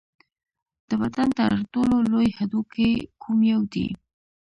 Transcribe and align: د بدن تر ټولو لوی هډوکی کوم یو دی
د 0.89 0.91
بدن 1.01 1.27
تر 1.37 1.51
ټولو 1.73 1.95
لوی 2.11 2.27
هډوکی 2.37 2.91
کوم 3.23 3.39
یو 3.51 3.61
دی 3.73 3.87